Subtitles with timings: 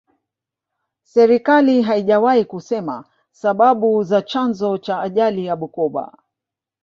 [1.03, 6.17] serikali haijawahi kusema sababu za chanzo cha ajali ya bukoka